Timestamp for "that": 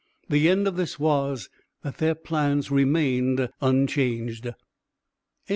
1.83-1.97